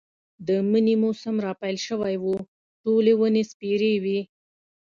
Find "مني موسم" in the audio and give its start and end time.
0.69-1.35